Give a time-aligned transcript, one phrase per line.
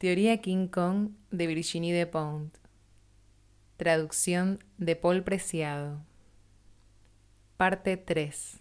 [0.00, 2.56] Teoría King Kong de Virginie Despont.
[3.76, 6.00] Traducción de Paul Preciado.
[7.58, 8.60] Parte 3.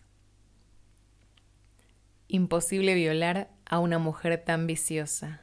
[2.27, 5.39] Imposible violar a una mujer tan viciosa.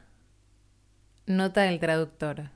[1.25, 2.51] Nota del traductor.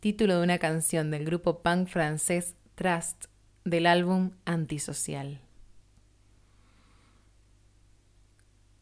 [0.00, 3.28] Título de una canción del grupo punk francés Trust
[3.64, 5.40] del álbum Antisocial.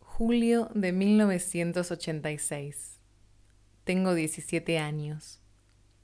[0.01, 2.94] Julio de 1986.
[3.85, 5.41] Tengo 17 años.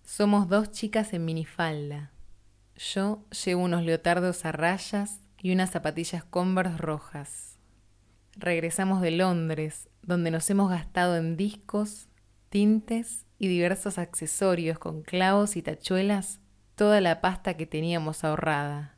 [0.04, 2.12] Somos dos chicas en minifalda.
[2.76, 7.58] Yo llevo unos leotardos a rayas y unas zapatillas Converse rojas.
[8.36, 12.08] Regresamos de Londres, donde nos hemos gastado en discos,
[12.50, 16.40] tintes y diversos accesorios con clavos y tachuelas
[16.74, 18.96] toda la pasta que teníamos ahorrada.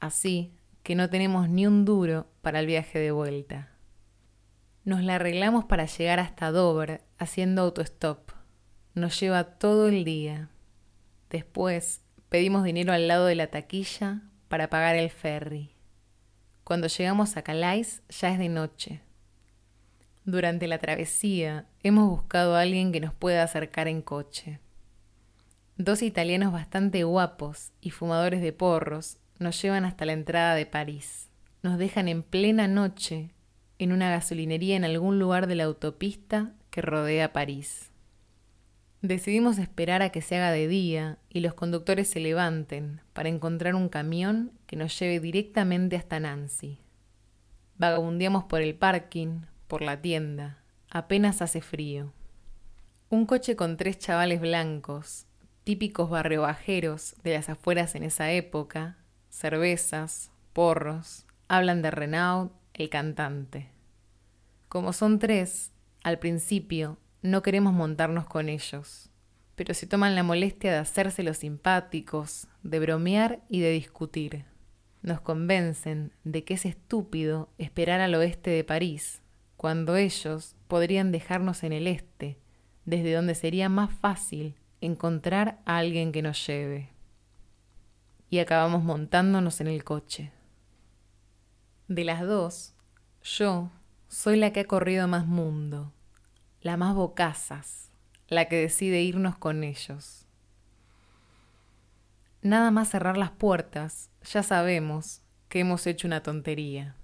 [0.00, 3.75] Así que no tenemos ni un duro para el viaje de vuelta.
[4.86, 8.30] Nos la arreglamos para llegar hasta Dover haciendo autostop.
[8.94, 10.48] Nos lleva todo el día.
[11.28, 15.72] Después pedimos dinero al lado de la taquilla para pagar el ferry.
[16.62, 19.00] Cuando llegamos a Calais ya es de noche.
[20.24, 24.60] Durante la travesía hemos buscado a alguien que nos pueda acercar en coche.
[25.76, 31.28] Dos italianos bastante guapos y fumadores de porros nos llevan hasta la entrada de París.
[31.64, 33.32] Nos dejan en plena noche
[33.78, 37.90] en una gasolinería en algún lugar de la autopista que rodea París.
[39.02, 43.74] Decidimos esperar a que se haga de día y los conductores se levanten para encontrar
[43.74, 46.78] un camión que nos lleve directamente hasta Nancy.
[47.78, 50.58] Vagabundeamos por el parking, por la tienda.
[50.90, 52.12] Apenas hace frío.
[53.10, 55.26] Un coche con tres chavales blancos,
[55.62, 58.96] típicos barriobajeros de las afueras en esa época,
[59.28, 63.70] cervezas, porros, hablan de Renault, el cantante.
[64.68, 69.10] Como son tres, al principio no queremos montarnos con ellos,
[69.54, 74.44] pero se toman la molestia de hacerse los simpáticos, de bromear y de discutir.
[75.02, 79.22] Nos convencen de que es estúpido esperar al oeste de París,
[79.56, 82.38] cuando ellos podrían dejarnos en el este,
[82.84, 86.90] desde donde sería más fácil encontrar a alguien que nos lleve.
[88.28, 90.32] Y acabamos montándonos en el coche.
[91.88, 92.75] De las dos,
[93.26, 93.70] yo
[94.08, 95.92] soy la que ha corrido más mundo,
[96.60, 97.90] la más bocazas,
[98.28, 100.26] la que decide irnos con ellos.
[102.42, 106.94] Nada más cerrar las puertas, ya sabemos que hemos hecho una tontería.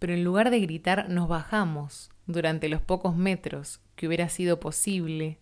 [0.00, 5.38] Pero en lugar de gritar, nos bajamos durante los pocos metros que hubiera sido posible.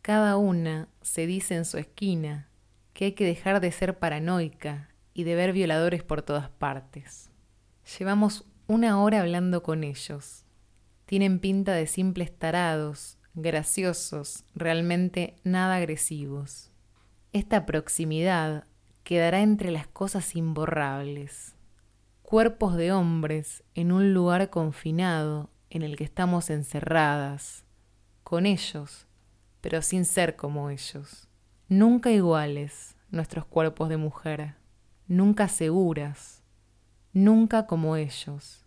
[0.00, 2.48] Cada una se dice en su esquina
[2.94, 7.30] que hay que dejar de ser paranoica y de ver violadores por todas partes.
[7.98, 10.44] Llevamos una hora hablando con ellos.
[11.04, 16.70] Tienen pinta de simples tarados, graciosos, realmente nada agresivos.
[17.32, 18.64] Esta proximidad
[19.04, 21.54] quedará entre las cosas imborrables.
[22.22, 27.64] Cuerpos de hombres en un lugar confinado en el que estamos encerradas,
[28.24, 29.06] con ellos,
[29.60, 31.28] pero sin ser como ellos.
[31.68, 34.54] Nunca iguales nuestros cuerpos de mujer,
[35.06, 36.35] nunca seguras,
[37.16, 38.66] nunca como ellos.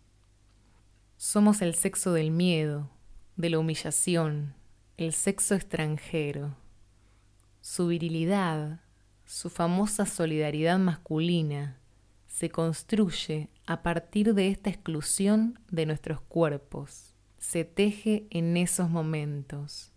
[1.16, 2.90] Somos el sexo del miedo,
[3.36, 4.54] de la humillación,
[4.96, 6.56] el sexo extranjero.
[7.60, 8.80] Su virilidad,
[9.24, 11.78] su famosa solidaridad masculina,
[12.26, 17.14] se construye a partir de esta exclusión de nuestros cuerpos.
[17.38, 19.92] Se teje en esos momentos.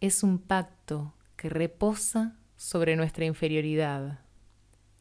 [0.00, 4.20] Es un pacto que reposa sobre nuestra inferioridad.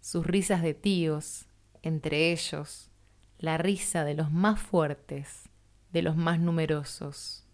[0.02, 1.46] Sus risas de tíos,
[1.84, 2.90] entre ellos
[3.38, 5.50] la risa de los más fuertes,
[5.92, 7.46] de los más numerosos.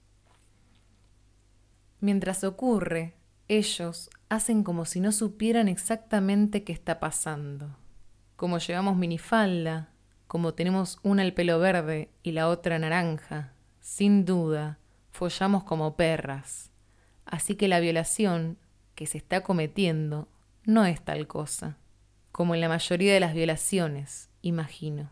[1.99, 3.15] Mientras ocurre,
[3.47, 7.75] ellos hacen como si no supieran exactamente qué está pasando.
[8.35, 9.89] Como llevamos minifalda,
[10.27, 14.77] como tenemos una el pelo verde y la otra naranja, sin duda,
[15.09, 16.71] follamos como perras.
[17.25, 18.57] Así que la violación
[18.93, 20.27] que se está cometiendo
[20.65, 21.77] no es tal cosa
[22.39, 25.11] como en la mayoría de las violaciones, imagino.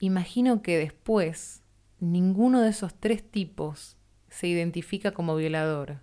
[0.00, 1.62] Imagino que después
[1.98, 3.96] ninguno de esos tres tipos
[4.28, 6.00] se identifica como violador,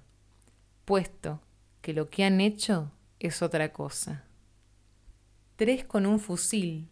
[0.86, 1.40] puesto
[1.84, 4.24] que lo que han hecho es otra cosa.
[5.56, 6.88] Tres con un fusil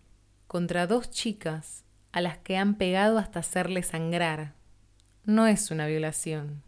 [0.46, 4.54] contra dos chicas a las que han pegado hasta hacerle sangrar.
[5.26, 6.62] No es una violación.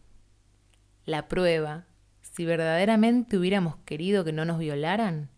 [1.05, 1.85] La prueba,
[2.23, 5.29] si verdaderamente hubiéramos querido que no nos violaran,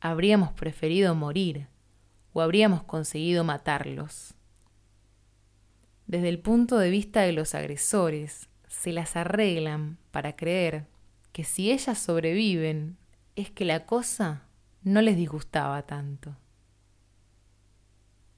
[0.00, 1.68] habríamos preferido morir
[2.32, 4.34] o habríamos conseguido matarlos.
[6.06, 10.86] Desde el punto de vista de los agresores, se las arreglan para creer
[11.32, 12.96] que si ellas sobreviven
[13.36, 14.42] es que la cosa
[14.82, 16.36] no les disgustaba tanto.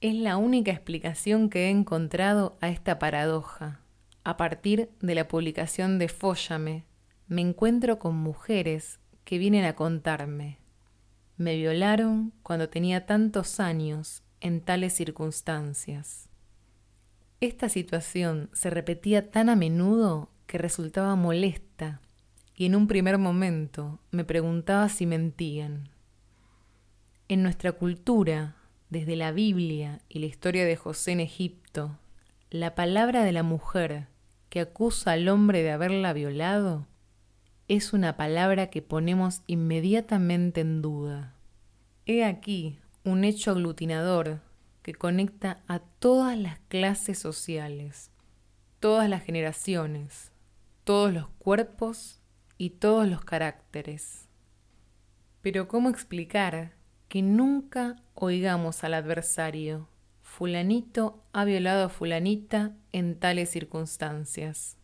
[0.01, 3.79] Es la única explicación que he encontrado a esta paradoja.
[4.25, 6.85] A partir de la publicación de Fóllame,
[7.27, 10.62] me encuentro con mujeres que vienen a contarme.
[11.43, 16.29] Me violaron cuando tenía tantos años en tales circunstancias.
[17.41, 21.99] Esta situación se repetía tan a menudo que resultaba molesta
[22.55, 25.89] y en un primer momento me preguntaba si mentían.
[27.27, 28.55] En nuestra cultura,
[28.89, 31.99] desde la Biblia y la historia de José en Egipto,
[32.51, 34.07] la palabra de la mujer
[34.49, 36.87] que acusa al hombre de haberla violado
[37.75, 41.33] es una palabra que ponemos inmediatamente en duda.
[42.05, 44.41] He aquí un hecho aglutinador
[44.83, 48.11] que conecta a todas las clases sociales,
[48.79, 50.31] todas las generaciones,
[50.83, 52.19] todos los cuerpos
[52.57, 54.27] y todos los caracteres.
[55.41, 56.73] Pero ¿cómo explicar
[57.07, 59.87] que nunca oigamos al adversario,
[60.21, 64.77] fulanito ha violado a fulanita en tales circunstancias.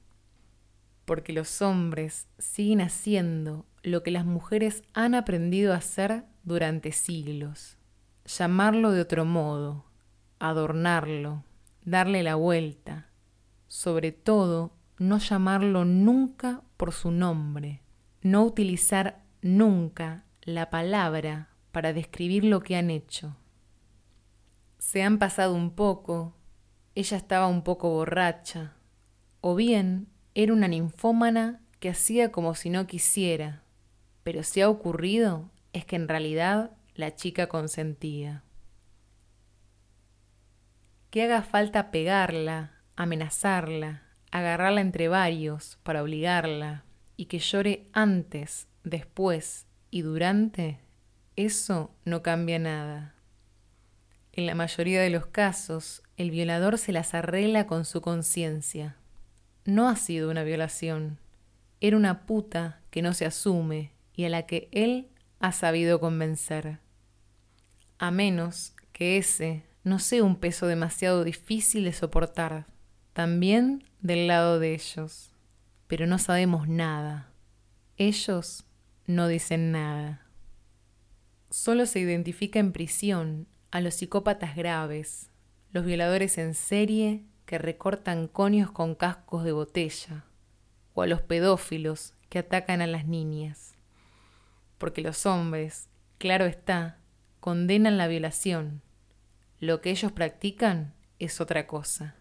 [1.10, 7.80] Porque los hombres siguen haciendo lo que las mujeres han aprendido a hacer durante siglos,
[8.26, 9.86] llamarlo de otro modo,
[10.38, 11.44] adornarlo,
[11.84, 13.08] darle la vuelta,
[13.68, 17.82] sobre todo no llamarlo nunca por su nombre,
[18.22, 23.36] no utilizar nunca la palabra para describir lo que han hecho.
[24.78, 26.36] Se han pasado un poco,
[26.94, 28.76] ella estaba un poco borracha,
[29.42, 30.08] o bien
[30.44, 33.62] era una ninfómana que hacía como si no quisiera,
[34.24, 38.42] pero si ha ocurrido es que en realidad la chica consentía.
[41.10, 46.86] Que haga falta pegarla, amenazarla, agarrarla entre varios para obligarla,
[47.18, 50.80] y que llore antes, después y durante,
[51.36, 53.14] eso no cambia nada.
[54.32, 58.99] En la mayoría de los casos, el violador se las arregla con su conciencia.
[59.66, 61.20] No ha sido una violación,
[61.82, 65.10] era una puta que no se asume y a la que él
[65.40, 66.80] ha sabido convencer.
[67.98, 72.66] A menos que ese no sea un peso demasiado difícil de soportar,
[73.14, 75.32] también del lado de ellos.
[75.88, 77.32] Pero no sabemos nada.
[77.98, 78.66] Ellos
[79.08, 80.30] no dicen nada
[81.50, 85.30] solo se identifica en prisión a los psicópatas graves,
[85.72, 90.24] los violadores en serie que recortan conios con cascos de botella,
[90.94, 93.74] o a los pedófilos que atacan a las niñas.
[94.78, 97.00] Porque los hombres, claro está,
[97.40, 98.84] condenan la violación.
[99.60, 102.13] Lo que ellos practican es otra cosa.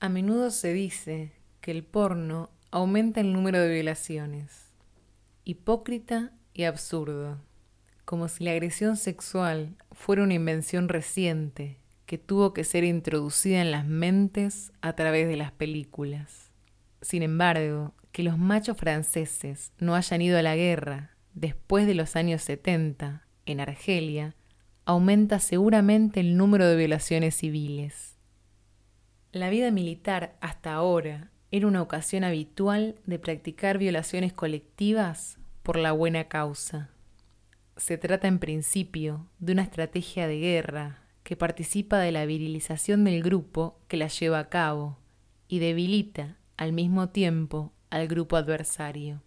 [0.00, 4.72] A menudo se dice que el porno aumenta el número de violaciones.
[5.44, 7.38] Hipócrita y absurdo,
[8.04, 13.72] como si la agresión sexual fuera una invención reciente que tuvo que ser introducida en
[13.72, 16.50] las mentes a través de las películas.
[17.02, 22.16] Sin embargo, que los machos franceses no hayan ido a la guerra después de los
[22.16, 24.34] años 70 en Argelia
[24.86, 28.16] aumenta seguramente el número de violaciones civiles.
[29.32, 35.92] La vida militar hasta ahora era una ocasión habitual de practicar violaciones colectivas por la
[35.92, 36.88] buena causa.
[37.76, 43.20] Se trata en principio de una estrategia de guerra que participa de la virilización del
[43.20, 44.96] grupo que la lleva a cabo
[45.48, 49.24] y debilita al mismo tiempo al grupo adversario.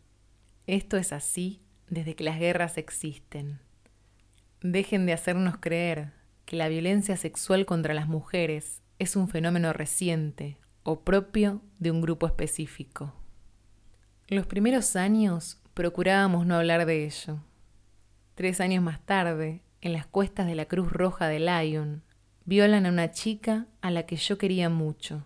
[0.65, 3.59] Esto es así desde que las guerras existen.
[4.61, 6.13] Dejen de hacernos creer
[6.45, 11.99] que la violencia sexual contra las mujeres es un fenómeno reciente o propio de un
[11.99, 13.13] grupo específico.
[14.29, 17.43] Los primeros años procurábamos no hablar de ello.
[18.35, 22.03] Tres años más tarde, en las cuestas de la Cruz Roja de Lyon,
[22.45, 25.25] violan a una chica a la que yo quería mucho.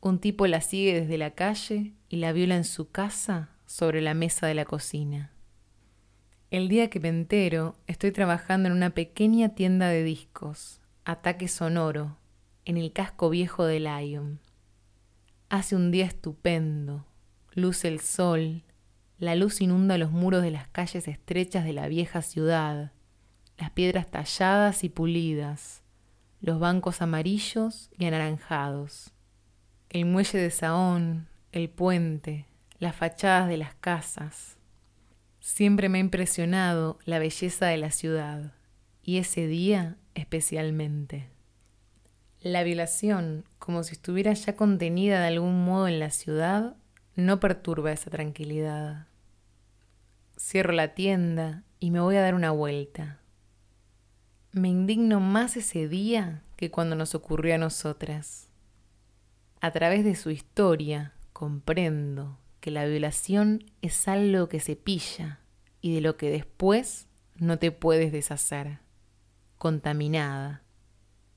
[0.00, 4.14] Un tipo la sigue desde la calle y la viola en su casa sobre la
[4.14, 5.30] mesa de la cocina.
[6.50, 12.18] El día que me entero, estoy trabajando en una pequeña tienda de discos, ataque sonoro,
[12.64, 14.40] en el casco viejo de Lyon.
[15.48, 17.06] Hace un día estupendo,
[17.54, 18.64] luce el sol,
[19.18, 22.92] la luz inunda los muros de las calles estrechas de la vieja ciudad,
[23.62, 25.84] las piedras talladas y pulidas,
[26.40, 29.12] los bancos amarillos y anaranjados,
[29.88, 32.46] el muelle de Saón, el puente,
[32.80, 34.56] las fachadas de las casas.
[35.38, 38.52] Siempre me ha impresionado la belleza de la ciudad,
[39.00, 41.28] y ese día especialmente.
[42.40, 46.74] La violación, como si estuviera ya contenida de algún modo en la ciudad,
[47.14, 49.06] no perturba esa tranquilidad.
[50.36, 53.21] Cierro la tienda y me voy a dar una vuelta.
[54.54, 58.50] Me indigno más ese día que cuando nos ocurrió a nosotras.
[59.62, 65.40] A través de su historia comprendo que la violación es algo que se pilla
[65.80, 68.80] y de lo que después no te puedes deshacer,
[69.56, 70.62] contaminada.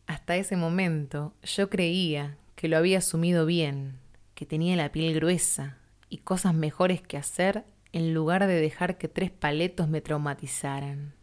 [0.08, 3.98] Hasta ese momento yo creía que lo había asumido bien,
[4.34, 5.78] que tenía la piel gruesa
[6.10, 11.15] y cosas mejores que hacer en lugar de dejar que tres paletos me traumatizaran.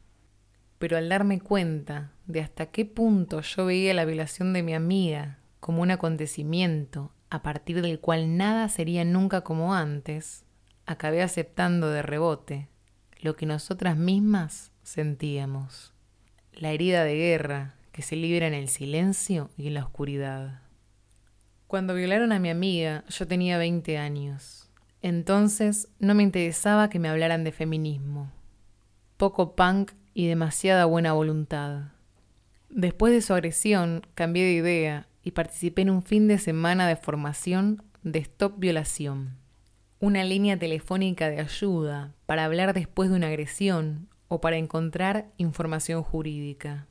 [0.82, 5.38] Pero al darme cuenta de hasta qué punto yo veía la violación de mi amiga
[5.60, 10.44] como un acontecimiento a partir del cual nada sería nunca como antes,
[10.84, 12.68] acabé aceptando de rebote
[13.20, 15.94] lo que nosotras mismas sentíamos.
[16.52, 20.62] La herida de guerra que se libra en el silencio y en la oscuridad.
[21.68, 24.68] Cuando violaron a mi amiga, yo tenía 20 años.
[25.00, 28.32] Entonces no me interesaba que me hablaran de feminismo.
[29.16, 31.92] Poco punk y demasiada buena voluntad.
[32.68, 36.96] Después de su agresión, cambié de idea y participé en un fin de semana de
[36.96, 39.36] formación de Stop Violación,
[40.00, 46.02] una línea telefónica de ayuda para hablar después de una agresión o para encontrar información
[46.02, 46.86] jurídica.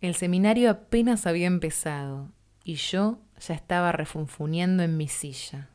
[0.00, 2.32] El seminario apenas había empezado
[2.64, 5.68] y yo ya estaba refunfuneando en mi silla.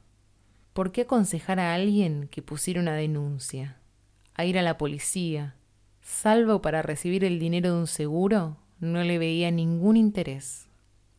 [0.73, 3.77] ¿Por qué aconsejar a alguien que pusiera una denuncia?
[4.35, 5.55] A ir a la policía,
[6.07, 10.67] salvo para recibir el dinero de un seguro, no le veía ningún interés.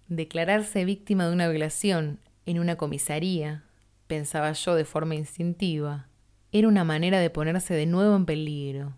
[0.08, 3.64] Declararse víctima de una violación en una comisaría,
[4.06, 6.08] pensaba yo de forma instintiva,
[6.52, 8.96] era una manera de ponerse de nuevo en peligro.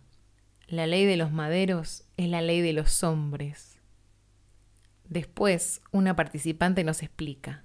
[0.69, 3.81] La ley de los maderos es la ley de los hombres.
[5.09, 7.65] Después, una participante nos explica.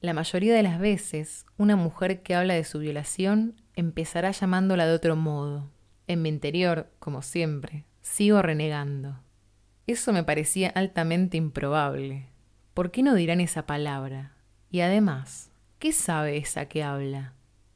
[0.00, 4.94] La mayoría de las veces, una mujer que habla de su violación empezará llamándola de
[4.94, 5.73] otro modo.
[6.06, 9.20] En mi interior, como siempre, sigo renegando.
[9.86, 12.28] Eso me parecía altamente improbable.
[12.74, 14.32] ¿Por qué no dirán esa palabra?
[14.70, 17.34] Y además, ¿qué sabe esa que habla?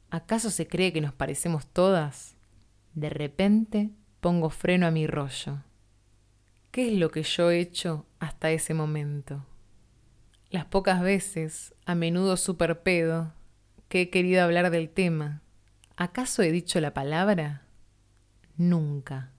[0.09, 2.35] ¿Acaso se cree que nos parecemos todas?
[2.93, 5.63] De repente pongo freno a mi rollo.
[6.71, 9.45] ¿Qué es lo que yo he hecho hasta ese momento?
[10.49, 13.33] Las pocas veces, a menudo super pedo,
[13.87, 15.41] que he querido hablar del tema,
[15.95, 17.63] ¿acaso he dicho la palabra?
[18.59, 19.31] Nunca.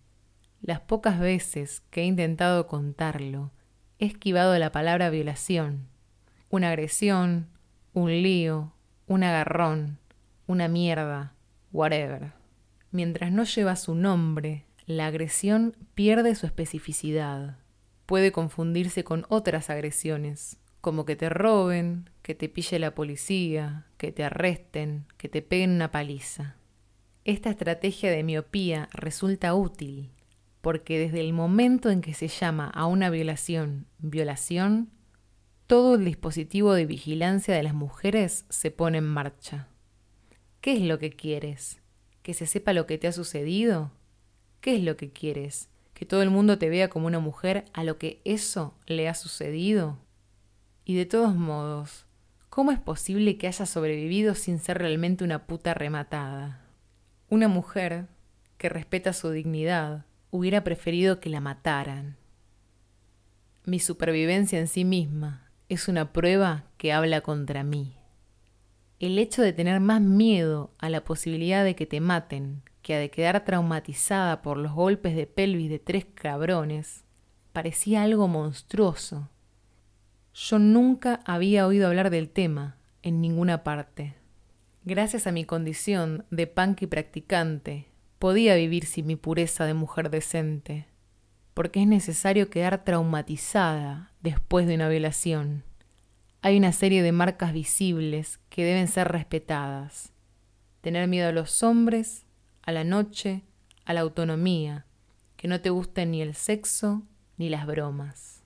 [0.62, 3.50] Las pocas veces que he intentado contarlo,
[3.98, 5.88] he esquivado la palabra violación.
[6.48, 7.50] Una agresión,
[7.92, 8.72] un lío,
[9.06, 9.98] un agarrón,
[10.46, 11.34] una mierda,
[11.70, 12.32] whatever.
[12.92, 17.58] Mientras no lleva su nombre, la agresión pierde su especificidad.
[18.06, 24.12] Puede confundirse con otras agresiones, como que te roben, que te pille la policía, que
[24.12, 26.56] te arresten, que te peguen una paliza.
[27.24, 30.10] Esta estrategia de miopía resulta útil
[30.60, 34.90] porque desde el momento en que se llama a una violación violación,
[35.66, 39.68] todo el dispositivo de vigilancia de las mujeres se pone en marcha.
[40.60, 41.80] ¿Qué es lo que quieres?
[42.22, 43.92] ¿Que se sepa lo que te ha sucedido?
[44.60, 45.68] ¿Qué es lo que quieres?
[45.94, 49.14] ¿Que todo el mundo te vea como una mujer a lo que eso le ha
[49.14, 49.98] sucedido?
[50.84, 52.04] Y de todos modos,
[52.48, 56.69] ¿cómo es posible que haya sobrevivido sin ser realmente una puta rematada?
[57.30, 58.08] Una mujer
[58.58, 62.18] que respeta su dignidad hubiera preferido que la mataran.
[63.64, 67.96] Mi supervivencia en sí misma es una prueba que habla contra mí.
[68.98, 72.98] El hecho de tener más miedo a la posibilidad de que te maten que a
[72.98, 77.04] de quedar traumatizada por los golpes de pelvis de tres cabrones
[77.54, 79.30] parecía algo monstruoso
[80.34, 84.14] yo nunca había oído hablar del tema en ninguna parte.
[84.84, 90.08] Gracias a mi condición de punk y practicante, podía vivir sin mi pureza de mujer
[90.08, 90.86] decente,
[91.52, 95.64] porque es necesario quedar traumatizada después de una violación.
[96.40, 100.14] Hay una serie de marcas visibles que deben ser respetadas.
[100.80, 102.24] Tener miedo a los hombres,
[102.62, 103.42] a la noche,
[103.84, 104.86] a la autonomía,
[105.36, 107.02] que no te gusten ni el sexo
[107.36, 108.42] ni las bromas.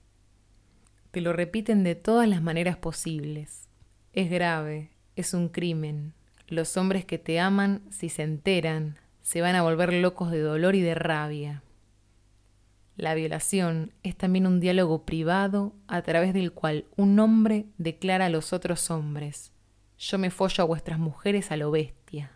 [1.11, 3.69] Te lo repiten de todas las maneras posibles.
[4.11, 6.13] Es grave, es un crimen.
[6.47, 10.75] Los hombres que te aman, si se enteran, se van a volver locos de dolor
[10.75, 11.63] y de rabia.
[12.97, 18.29] La violación es también un diálogo privado a través del cual un hombre declara a
[18.29, 19.51] los otros hombres,
[19.97, 22.31] yo me follo a vuestras mujeres a lo bestia.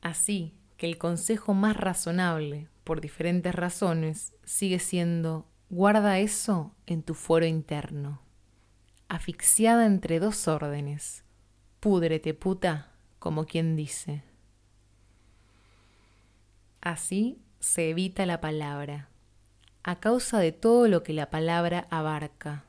[0.00, 7.14] Así que el consejo más razonable, por diferentes razones, sigue siendo Guarda eso en tu
[7.14, 8.20] foro interno.
[9.08, 11.23] asfixiada entre dos órdenes.
[11.84, 12.88] Púdrete, puta,
[13.18, 14.22] como quien dice.
[16.80, 19.10] Así se evita la palabra,
[19.82, 22.64] a causa de todo lo que la palabra abarca.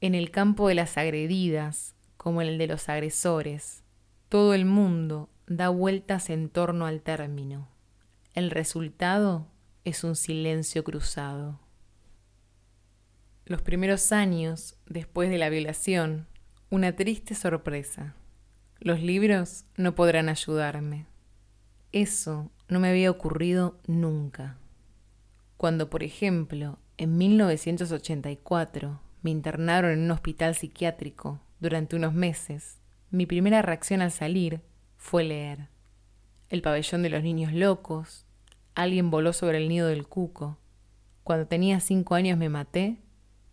[0.00, 3.84] En el campo de las agredidas, como en el de los agresores,
[4.28, 7.68] todo el mundo da vueltas en torno al término.
[8.34, 9.46] El resultado
[9.84, 11.60] es un silencio cruzado.
[13.44, 16.26] Los primeros años, después de la violación,
[16.70, 18.16] una triste sorpresa.
[18.84, 21.06] Los libros no podrán ayudarme.
[21.92, 24.56] Eso no me había ocurrido nunca.
[25.56, 32.80] Cuando, por ejemplo, en 1984 me internaron en un hospital psiquiátrico durante unos meses,
[33.12, 34.62] mi primera reacción al salir
[34.96, 35.68] fue leer.
[36.48, 38.26] El pabellón de los niños locos,
[38.74, 40.58] alguien voló sobre el nido del cuco.
[41.22, 42.96] Cuando tenía cinco años me maté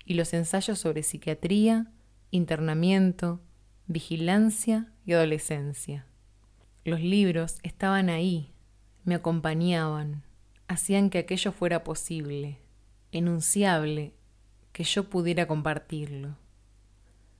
[0.06, 1.86] y los ensayos sobre psiquiatría,
[2.32, 3.42] internamiento,
[3.86, 6.06] vigilancia y adolescencia.
[6.86, 8.54] Los libros estaban ahí,
[9.04, 10.24] me acompañaban,
[10.68, 12.60] hacían que aquello fuera posible,
[13.12, 14.14] enunciable,
[14.72, 16.38] que yo pudiera compartirlo.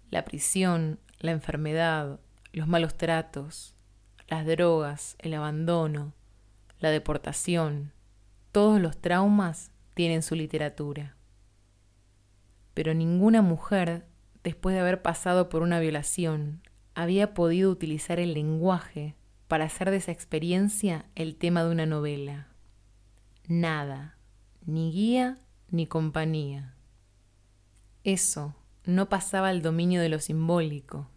[0.10, 2.20] La prisión, la enfermedad,
[2.52, 3.76] los malos tratos,
[4.28, 6.14] las drogas, el abandono,
[6.80, 7.94] la deportación,
[8.52, 11.16] todos los traumas tienen su literatura
[12.80, 14.06] pero ninguna mujer,
[14.42, 16.62] después de haber pasado por una violación,
[16.96, 19.16] había podido utilizar el lenguaje
[19.48, 22.48] para hacer de esa experiencia el tema de una novela.
[23.48, 24.18] Nada,
[24.66, 26.76] ni guía ni compañía.
[28.04, 28.56] Eso
[28.86, 31.10] no pasaba al dominio de lo simbólico.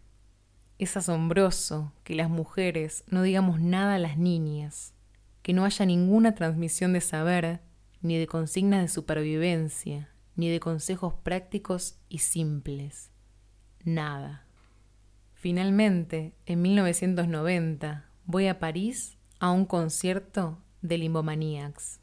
[0.79, 4.95] Es asombroso que las mujeres no digamos nada a las niñas,
[5.43, 7.61] que no haya ninguna transmisión de saber
[8.01, 13.11] ni de consignas de supervivencia, ni de consejos prácticos y simples.
[13.85, 14.47] Nada.
[15.43, 21.99] Finalmente, en 1990, voy a París a un concierto de Limbomaniacs.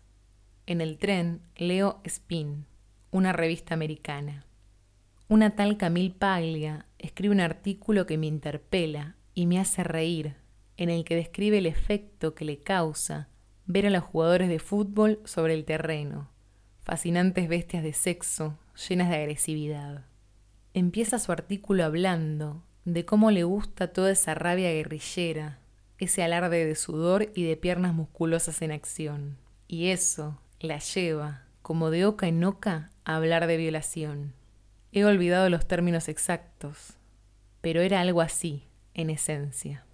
[0.66, 2.66] En el tren leo Spin,
[3.12, 4.46] una revista americana.
[5.30, 10.36] Una tal Camille Paglia escribe un artículo que me interpela y me hace reír,
[10.76, 13.30] en el que describe el efecto que le causa
[13.66, 16.30] ver a los jugadores de fútbol sobre el terreno,
[16.82, 20.04] fascinantes bestias de sexo, llenas de agresividad.
[20.74, 25.60] Empieza su artículo hablando de cómo le gusta toda esa rabia guerrillera,
[25.98, 29.38] ese alarde de sudor y de piernas musculosas en acción.
[29.68, 34.34] Y eso la lleva, como de oca en oca, a hablar de violación.
[34.92, 36.94] He olvidado los términos exactos,
[37.62, 38.64] pero era algo así,
[38.94, 39.86] en esencia.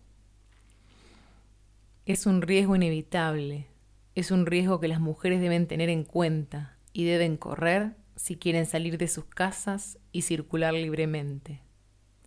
[2.06, 3.68] Es un riesgo inevitable,
[4.14, 8.66] es un riesgo que las mujeres deben tener en cuenta, y deben correr si quieren
[8.66, 11.60] salir de sus casas y circular libremente.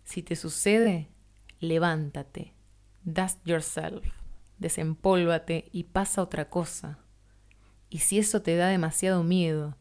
[0.09, 1.07] Si te sucede,
[1.59, 2.55] levántate,
[3.03, 4.03] dust yourself,
[4.57, 6.97] desempólvate y pasa otra cosa.
[7.91, 9.77] Y si eso te da demasiado miedo,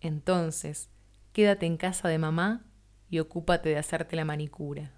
[0.00, 0.90] entonces
[1.32, 2.66] quédate en casa de mamá
[3.08, 4.90] y ocúpate de hacerte la manicura.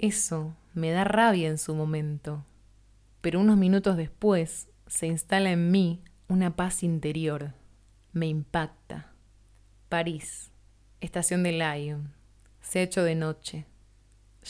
[0.00, 2.46] Eso me da rabia en su momento,
[3.20, 7.54] pero unos minutos después se instala en mí una paz interior.
[8.12, 9.12] Me impacta.
[9.88, 10.50] París,
[11.00, 12.17] estación de Lyon.
[12.68, 13.64] Se ha hecho de noche.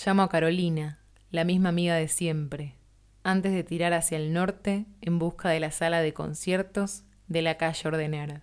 [0.04, 0.98] Llamo a Carolina,
[1.30, 2.74] la misma amiga de siempre,
[3.22, 7.58] antes de tirar hacia el norte en busca de la sala de conciertos de la
[7.58, 8.42] calle Ordener.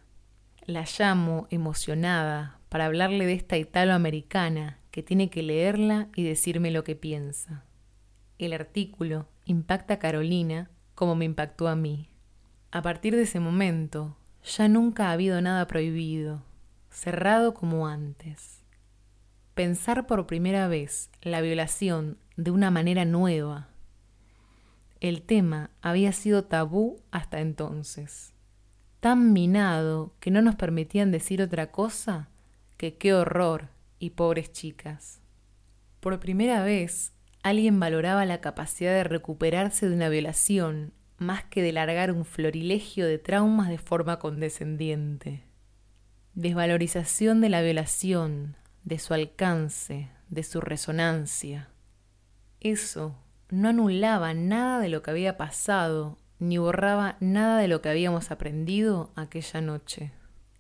[0.66, 6.86] La llamo emocionada para hablarle de esta italoamericana que tiene que leerla y decirme lo
[6.86, 7.66] que piensa.
[8.38, 12.08] El artículo impacta a Carolina como me impactó a mí.
[12.72, 16.44] A partir de ese momento, ya nunca ha habido nada prohibido,
[16.90, 18.55] cerrado como antes.
[19.56, 23.70] Pensar por primera vez la violación de una manera nueva.
[25.00, 28.34] El tema había sido tabú hasta entonces,
[29.00, 32.28] tan minado que no nos permitían decir otra cosa
[32.76, 35.22] que qué horror y pobres chicas.
[36.02, 41.72] Por primera vez, alguien valoraba la capacidad de recuperarse de una violación más que de
[41.72, 45.46] largar un florilegio de traumas de forma condescendiente.
[46.34, 51.70] Desvalorización de la violación, de su alcance, de su resonancia.
[52.62, 53.16] Eso
[53.50, 58.32] no anulaba nada de lo que había pasado, ni borraba nada de lo que habíamos
[58.32, 60.12] aprendido aquella noche.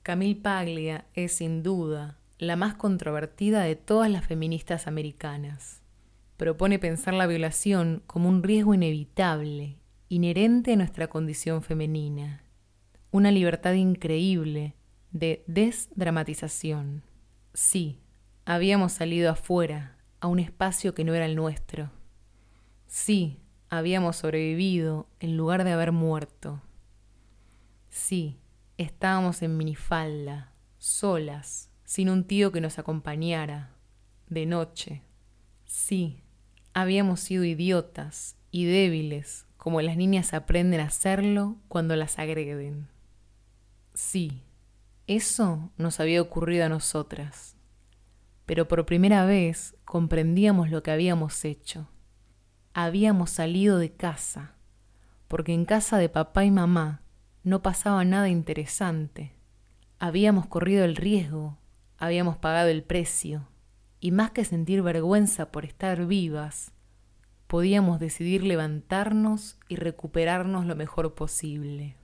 [0.03, 5.81] Camille Paglia es sin duda la más controvertida de todas las feministas americanas.
[6.38, 9.77] Propone pensar la violación como un riesgo inevitable
[10.09, 12.43] inherente a nuestra condición femenina,
[13.11, 14.75] una libertad increíble
[15.11, 17.03] de desdramatización.
[17.53, 17.99] Sí,
[18.45, 21.91] habíamos salido afuera, a un espacio que no era el nuestro.
[22.88, 26.62] Sí, habíamos sobrevivido en lugar de haber muerto.
[27.89, 28.39] Sí,
[28.77, 33.71] estábamos en minifalda, solas, sin un tío que nos acompañara,
[34.29, 35.01] de noche.
[35.65, 36.23] Sí,
[36.73, 42.88] habíamos sido idiotas y débiles, como las niñas aprenden a hacerlo cuando las agreden.
[43.93, 44.43] Sí,
[45.08, 47.54] eso nos había ocurrido a nosotras,
[48.45, 51.88] pero por primera vez comprendíamos lo que habíamos hecho.
[52.73, 54.55] Habíamos salido de casa,
[55.27, 57.01] porque en casa de papá y mamá
[57.43, 59.34] no pasaba nada interesante.
[59.99, 61.58] Habíamos corrido el riesgo,
[61.97, 63.47] habíamos pagado el precio,
[63.99, 66.73] y más que sentir vergüenza por estar vivas,
[67.47, 71.95] podíamos decidir levantarnos y recuperarnos lo mejor posible.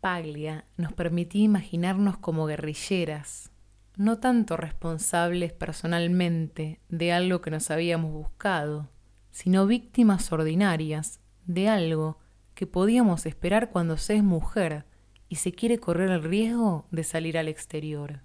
[0.00, 3.50] Paglia nos permitía imaginarnos como guerrilleras,
[3.96, 8.90] no tanto responsables personalmente de algo que nos habíamos buscado,
[9.30, 12.18] sino víctimas ordinarias de algo
[12.54, 14.84] que podíamos esperar cuando se es mujer
[15.28, 18.20] y se quiere correr el riesgo de salir al exterior.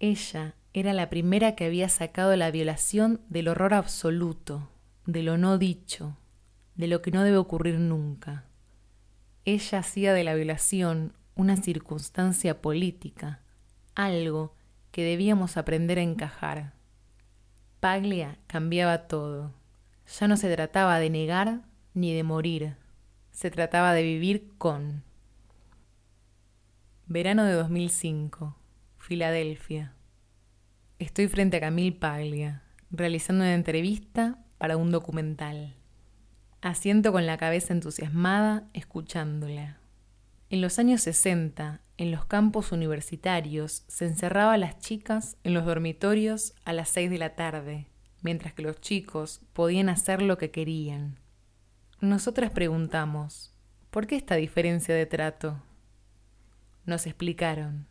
[0.00, 4.68] Ella era la primera que había sacado la violación del horror absoluto,
[5.06, 6.16] de lo no dicho,
[6.74, 8.44] de lo que no debe ocurrir nunca.
[9.44, 13.40] Ella hacía de la violación una circunstancia política,
[13.94, 14.54] algo
[14.94, 16.72] que debíamos aprender a encajar.
[17.80, 19.52] Paglia cambiaba todo.
[20.20, 21.62] Ya no se trataba de negar
[21.94, 22.76] ni de morir,
[23.32, 25.02] se trataba de vivir con.
[27.06, 28.56] Verano de 2005,
[28.98, 29.94] Filadelfia.
[31.00, 35.74] Estoy frente a Camille Paglia, realizando una entrevista para un documental.
[36.60, 39.83] Asiento con la cabeza entusiasmada, escuchándola.
[40.50, 45.64] En los años 60, en los campos universitarios, se encerraba a las chicas en los
[45.64, 47.88] dormitorios a las seis de la tarde,
[48.22, 51.18] mientras que los chicos podían hacer lo que querían.
[52.00, 53.54] Nosotras preguntamos,
[53.90, 55.62] ¿por qué esta diferencia de trato?
[56.84, 57.86] Nos explicaron,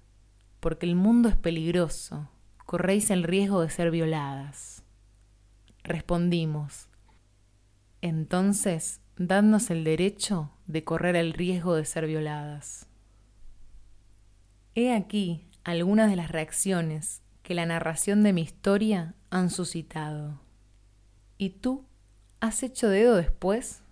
[0.59, 2.29] porque el mundo es peligroso,
[2.65, 4.83] corréis el riesgo de ser violadas.
[5.83, 6.87] Respondimos,
[8.03, 12.87] entonces, dadnos el derecho de correr el riesgo de ser violadas.
[14.75, 20.39] He aquí algunas de las reacciones que la narración de mi historia han suscitado.
[21.37, 21.85] ¿Y tú
[22.39, 23.83] has hecho dedo después?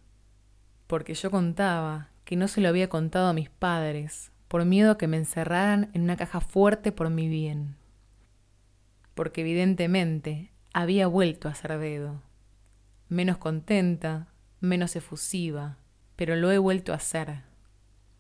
[0.87, 4.97] Porque yo contaba que no se lo había contado a mis padres por miedo a
[4.97, 7.75] que me encerraran en una caja fuerte por mi bien.
[9.13, 12.21] Porque evidentemente había vuelto a ser dedo
[13.11, 14.29] menos contenta,
[14.61, 15.77] menos efusiva,
[16.15, 17.41] pero lo he vuelto a hacer.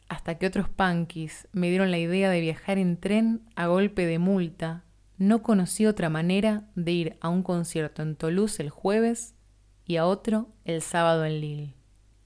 [0.09, 4.19] Hasta que otros punkis me dieron la idea de viajar en tren a golpe de
[4.19, 4.83] multa,
[5.17, 9.35] no conocí otra manera de ir a un concierto en Toulouse el jueves
[9.85, 11.75] y a otro el sábado en Lille.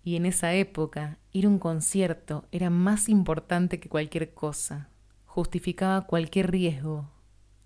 [0.03, 4.89] Y en esa época, ir a un concierto era más importante que cualquier cosa,
[5.25, 7.11] justificaba cualquier riesgo.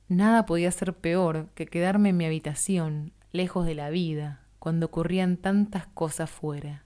[0.08, 5.38] Nada podía ser peor que quedarme en mi habitación, lejos de la vida, cuando ocurrían
[5.38, 6.84] tantas cosas fuera.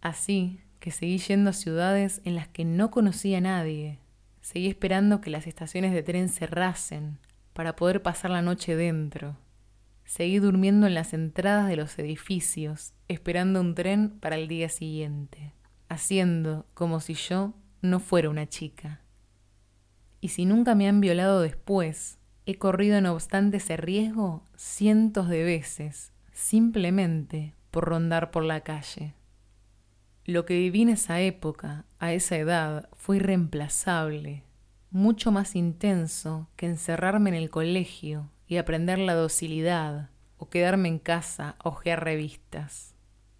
[0.00, 3.98] Así que seguí yendo a ciudades en las que no conocía a nadie.
[4.40, 7.18] Seguí esperando que las estaciones de tren cerrasen
[7.52, 9.36] para poder pasar la noche dentro.
[10.04, 15.52] Seguí durmiendo en las entradas de los edificios, esperando un tren para el día siguiente,
[15.88, 19.00] haciendo como si yo no fuera una chica.
[20.20, 25.44] Y si nunca me han violado después, he corrido no obstante ese riesgo cientos de
[25.44, 29.14] veces simplemente por rondar por la calle.
[30.24, 34.44] Lo que viví en esa época, a esa edad, fue irreemplazable,
[34.90, 40.98] mucho más intenso que encerrarme en el colegio y aprender la docilidad o quedarme en
[40.98, 42.94] casa a hojear revistas.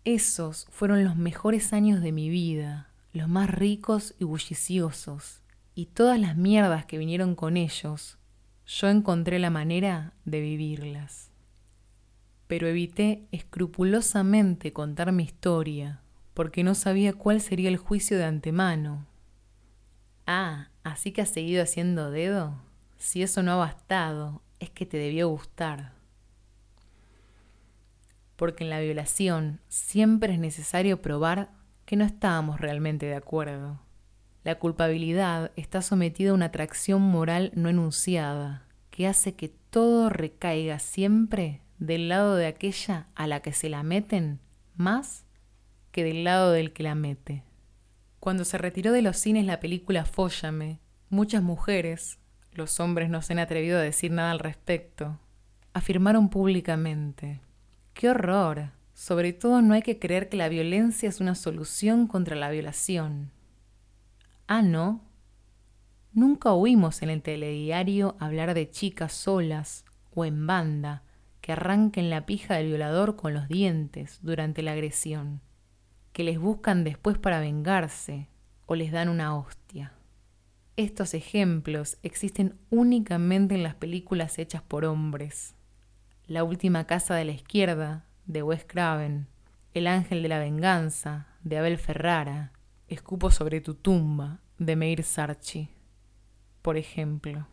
[0.05, 5.43] Esos fueron los mejores años de mi vida, los más ricos y bulliciosos,
[5.75, 8.19] y todas las mierdas que vinieron con ellos,
[8.67, 11.32] yo encontré la manera de vivirlas
[12.53, 16.03] pero evité escrupulosamente contar mi historia,
[16.35, 19.07] porque no sabía cuál sería el juicio de antemano.
[20.27, 22.61] Ah, así que has seguido haciendo dedo.
[22.99, 25.95] Si eso no ha bastado, es que te debió gustar.
[28.37, 31.49] Porque en la violación siempre es necesario probar
[31.87, 33.81] que no estábamos realmente de acuerdo.
[34.45, 40.79] La culpabilidad está sometida a una atracción moral no enunciada, que hace que todo recaiga
[40.81, 44.39] siempre del lado de aquella a la que se la meten
[44.77, 45.25] más
[45.91, 47.43] que del lado del que la mete.
[48.21, 50.79] Cuando se retiró de los cines la película Fóllame,
[51.11, 52.21] muchas mujeres,
[52.53, 55.19] los hombres no se han atrevido a decir nada al respecto,
[55.75, 57.41] afirmaron públicamente,
[57.95, 58.71] ¡qué horror!
[58.95, 63.33] Sobre todo no hay que creer que la violencia es una solución contra la violación.
[64.47, 65.01] Ah, ¿no?
[66.13, 71.03] Nunca oímos en el telediario hablar de chicas solas o en banda
[71.43, 75.43] que arranquen la pija del violador con los dientes durante la agresión,
[76.13, 78.29] que les buscan después para vengarse
[78.67, 79.93] o les dan una hostia.
[80.77, 85.55] Estos ejemplos existen únicamente en las películas hechas por hombres.
[86.27, 89.27] La última casa de la izquierda, de Wes Craven,
[89.75, 92.53] El ángel de la venganza, de Abel Ferrara,
[92.89, 95.71] Escupo sobre tu tumba, de Meir Sarchi,
[96.63, 97.49] por ejemplo.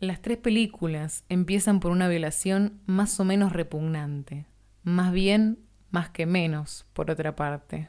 [0.00, 4.46] Las tres películas empiezan por una violación más o menos repugnante,
[4.84, 5.58] más bien
[5.90, 7.88] más que menos, por otra parte.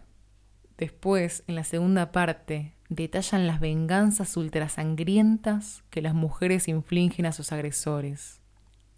[0.75, 7.51] Después, en la segunda parte, detallan las venganzas ultrasangrientas que las mujeres infligen a sus
[7.51, 8.41] agresores.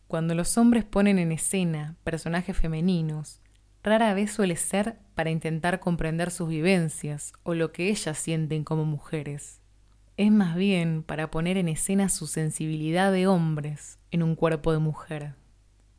[0.07, 3.41] Cuando los hombres ponen en escena personajes femeninos,
[3.83, 8.85] rara vez suele ser para intentar comprender sus vivencias o lo que ellas sienten como
[8.85, 9.60] mujeres
[10.21, 14.77] es más bien para poner en escena su sensibilidad de hombres en un cuerpo de
[14.77, 15.33] mujer.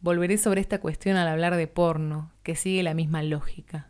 [0.01, 3.89] Volveré sobre esta cuestión al hablar de porno, que sigue la misma lógica.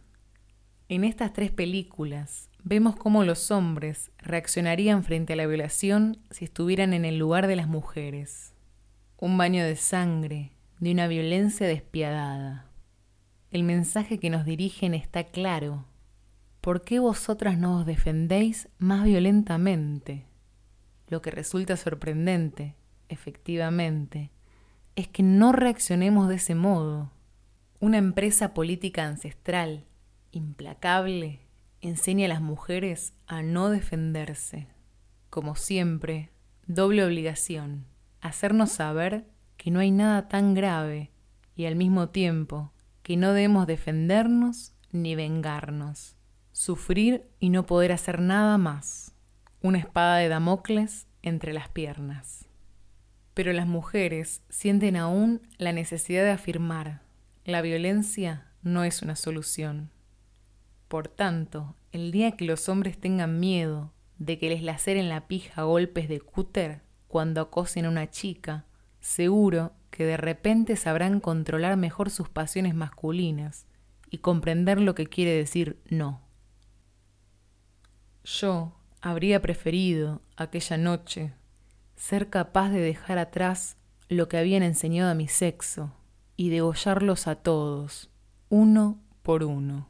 [0.88, 6.94] En estas tres películas vemos cómo los hombres reaccionarían frente a la violación si estuvieran
[6.94, 8.54] en el lugar de las mujeres.
[9.18, 12.70] Un baño de sangre, de una violencia despiadada.
[13.50, 15.84] El mensaje que nos dirigen está claro
[16.62, 20.26] ¿por qué vosotras no os defendéis más violentamente?
[21.08, 22.76] Lo que resulta sorprendente,
[23.08, 24.30] efectivamente,
[24.94, 27.10] es que no reaccionemos de ese modo.
[27.80, 29.86] Una empresa política ancestral,
[30.30, 31.40] implacable,
[31.80, 34.68] enseña a las mujeres a no defenderse.
[35.30, 36.30] Como siempre,
[36.68, 37.86] doble obligación,
[38.20, 41.10] hacernos saber que no hay nada tan grave
[41.56, 42.70] y al mismo tiempo
[43.02, 46.14] que no debemos defendernos ni vengarnos
[46.52, 49.12] sufrir y no poder hacer nada más,
[49.62, 52.46] una espada de Damocles entre las piernas.
[53.34, 57.02] Pero las mujeres sienten aún la necesidad de afirmar,
[57.44, 59.90] la violencia no es una solución.
[60.88, 65.62] Por tanto, el día que los hombres tengan miedo de que les laceren la pija
[65.62, 68.66] golpes de cúter cuando acosen a una chica,
[69.00, 73.66] seguro que de repente sabrán controlar mejor sus pasiones masculinas
[74.10, 76.20] y comprender lo que quiere decir no.
[78.24, 81.32] Yo habría preferido aquella noche
[81.96, 83.76] ser capaz de dejar atrás
[84.08, 85.92] lo que habían enseñado a mi sexo
[86.36, 88.10] y degollarlos a todos,
[88.48, 89.88] uno por uno,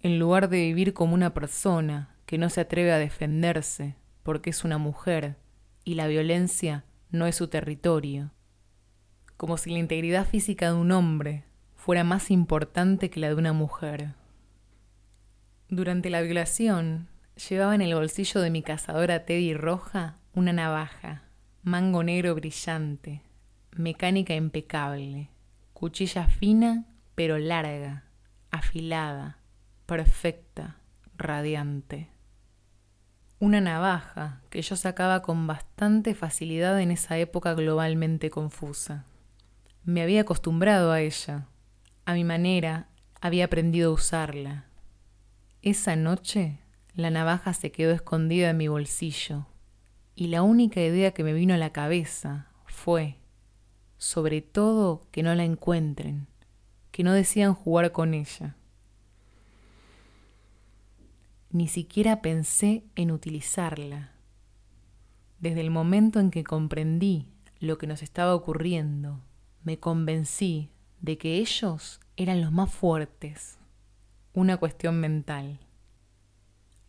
[0.00, 4.64] en lugar de vivir como una persona que no se atreve a defenderse porque es
[4.64, 5.36] una mujer
[5.84, 8.30] y la violencia no es su territorio,
[9.36, 11.44] como si la integridad física de un hombre
[11.76, 14.14] fuera más importante que la de una mujer.
[15.68, 21.22] Durante la violación, Llevaba en el bolsillo de mi cazadora Teddy roja una navaja,
[21.62, 23.22] mango negro brillante,
[23.72, 25.30] mecánica impecable,
[25.72, 28.04] cuchilla fina pero larga,
[28.50, 29.38] afilada,
[29.86, 30.76] perfecta,
[31.16, 32.08] radiante.
[33.38, 39.04] Una navaja que yo sacaba con bastante facilidad en esa época globalmente confusa.
[39.84, 41.48] Me había acostumbrado a ella,
[42.04, 42.88] a mi manera
[43.20, 44.66] había aprendido a usarla.
[45.60, 46.61] Esa noche
[46.94, 49.46] la navaja se quedó escondida en mi bolsillo
[50.14, 53.16] y la única idea que me vino a la cabeza fue,
[53.96, 56.26] sobre todo, que no la encuentren,
[56.90, 58.56] que no decían jugar con ella.
[61.50, 64.12] Ni siquiera pensé en utilizarla.
[65.38, 67.28] Desde el momento en que comprendí
[67.58, 69.20] lo que nos estaba ocurriendo,
[69.62, 73.58] me convencí de que ellos eran los más fuertes.
[74.34, 75.58] Una cuestión mental.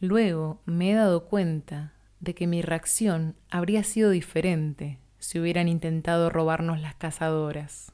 [0.04, 6.30] Luego me he dado cuenta de que mi reacción habría sido diferente si hubieran intentado
[6.30, 7.94] robarnos las cazadoras.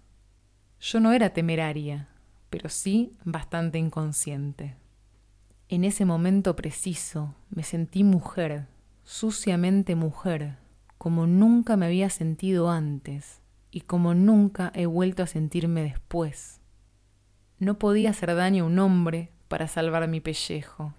[0.82, 2.08] Yo no era temeraria,
[2.50, 4.76] pero sí bastante inconsciente.
[5.68, 8.66] En ese momento preciso me sentí mujer,
[9.04, 10.56] suciamente mujer,
[10.98, 16.60] como nunca me había sentido antes y como nunca he vuelto a sentirme después.
[17.60, 20.96] No podía hacer daño a un hombre para salvar mi pellejo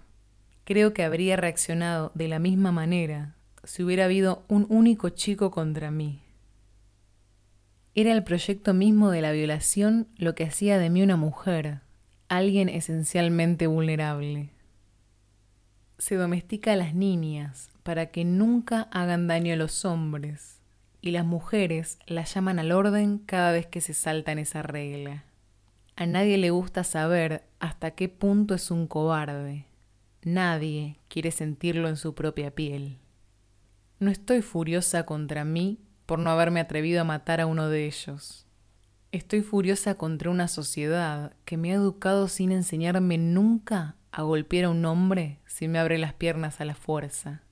[0.70, 5.90] creo que habría reaccionado de la misma manera si hubiera habido un único chico contra
[5.90, 6.22] mí.
[7.96, 11.80] Era el proyecto mismo de la violación lo que hacía de mí una mujer,
[12.28, 14.50] alguien esencialmente vulnerable.
[15.98, 20.60] Se domestica a las niñas para que nunca hagan daño a los hombres,
[21.00, 25.24] y las mujeres la llaman al orden cada vez que se salta en esa regla.
[25.96, 29.66] A nadie le gusta saber hasta qué punto es un cobarde.
[30.22, 32.98] Nadie quiere sentirlo en su propia piel.
[34.00, 38.46] No estoy furiosa contra mí por no haberme atrevido a matar a uno de ellos.
[39.12, 44.70] Estoy furiosa contra una sociedad que me ha educado sin enseñarme nunca a golpear a
[44.70, 47.42] un hombre si me abre las piernas a la fuerza.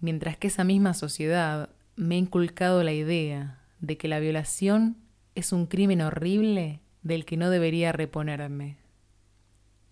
[0.00, 4.96] Mientras que esa misma sociedad me ha inculcado la idea de que la violación
[5.34, 8.81] es un crimen horrible del que no debería reponerme.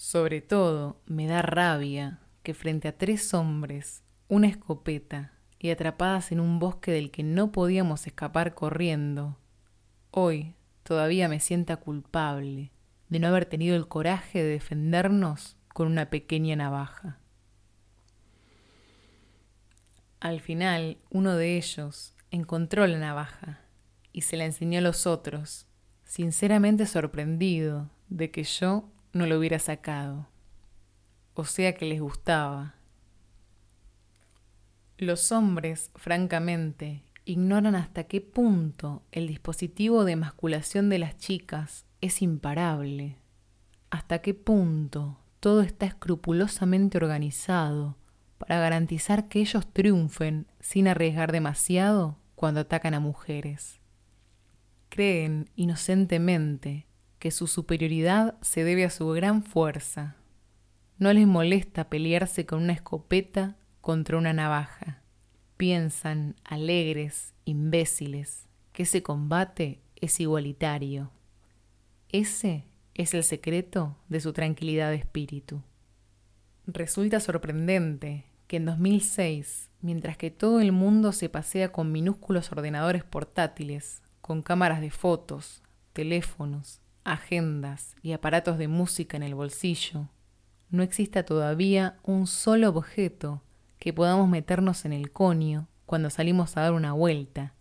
[0.00, 6.40] Sobre todo, me da rabia que frente a tres hombres, una escopeta y atrapadas en
[6.40, 9.36] un bosque del que no podíamos escapar corriendo,
[10.10, 12.72] hoy todavía me sienta culpable
[13.10, 17.18] de no haber tenido el coraje de defendernos con una pequeña navaja.
[20.18, 23.60] Al final, uno de ellos encontró la navaja
[24.14, 25.66] y se la enseñó a los otros,
[26.04, 30.29] sinceramente sorprendido de que yo no lo hubiera sacado.
[31.35, 32.75] O sea que les gustaba.
[34.99, 42.23] Los hombres, francamente, ignoran hasta qué punto el dispositivo de emasculación de las chicas es
[42.23, 43.16] imparable,
[43.90, 47.96] hasta qué punto todo está escrupulosamente organizado
[48.38, 53.81] para garantizar que ellos triunfen sin arriesgar demasiado cuando atacan a mujeres.
[54.88, 56.87] Creen inocentemente
[57.20, 60.16] que su superioridad se debe a su gran fuerza.
[60.98, 65.02] No les molesta pelearse con una escopeta contra una navaja.
[65.59, 71.11] Piensan, alegres, imbéciles, que ese combate es igualitario.
[72.09, 75.62] Ese es el secreto de su tranquilidad de espíritu.
[76.66, 83.04] Resulta sorprendente que en 2006, mientras que todo el mundo se pasea con minúsculos ordenadores
[83.04, 90.08] portátiles, con cámaras de fotos, teléfonos, agendas y aparatos de música en el bolsillo,
[90.70, 93.42] no exista todavía un solo objeto
[93.78, 97.54] que podamos meternos en el conio cuando salimos a dar una vuelta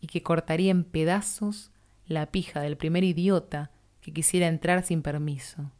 [0.00, 1.70] y que cortaría en pedazos
[2.06, 5.70] la pija del primer idiota que quisiera entrar sin permiso.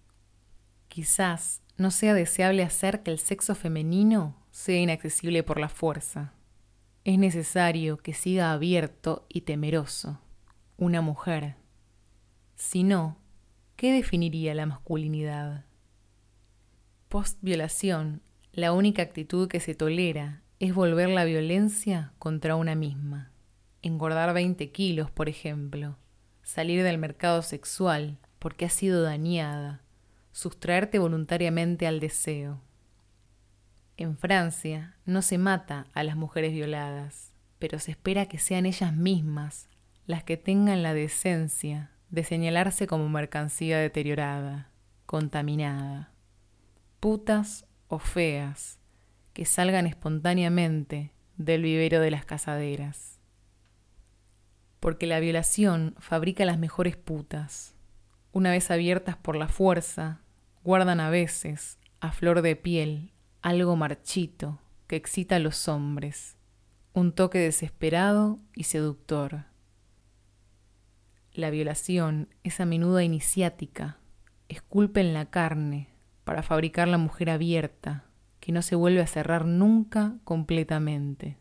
[0.89, 6.33] Quizás no sea deseable hacer que el sexo femenino sea inaccesible por la fuerza.
[7.05, 10.21] Es necesario que siga abierto y temeroso,
[10.77, 11.57] una mujer.
[12.57, 13.19] Si no,
[13.77, 15.67] ¿qué definiría la masculinidad?
[17.09, 23.31] Post violación, la única actitud que se tolera es volver la violencia contra una misma.
[23.83, 25.99] Engordar 20 kilos, por ejemplo.
[26.43, 29.83] Salir del mercado sexual porque has sido dañada.
[30.33, 32.63] Sustraerte voluntariamente al deseo.
[33.99, 38.95] En Francia no se mata a las mujeres violadas, pero se espera que sean ellas
[38.95, 39.69] mismas
[40.07, 44.71] las que tengan la decencia de señalarse como mercancía deteriorada,
[45.07, 46.13] contaminada.
[47.01, 48.79] Putas o feas,
[49.33, 53.21] que salgan espontáneamente del vivero de las casaderas.
[54.81, 57.75] Porque la violación fabrica las mejores putas.
[58.33, 60.21] Una vez abiertas por la fuerza,
[60.65, 66.37] guardan a veces, a flor de piel, algo marchito que excita a los hombres,
[66.93, 69.45] un toque desesperado y seductor.
[71.37, 73.99] La violación es a menudo iniciática,
[74.49, 75.91] esculpe en la carne
[76.25, 78.07] para fabricar la mujer abierta,
[78.41, 81.37] que no se vuelve a cerrar nunca completamente.